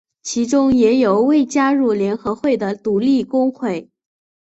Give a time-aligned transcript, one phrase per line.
[0.23, 3.87] 其中也有未加入联合会的独立工会。